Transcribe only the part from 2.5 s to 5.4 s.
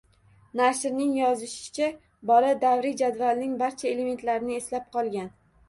davriy jadvalning barcha elementlarini eslab qolgan.